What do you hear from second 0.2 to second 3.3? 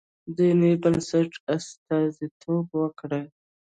دیني بنسټ استازیتوب وکړي.